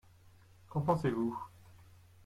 [0.67, 1.37] Qu’en pensez-vous?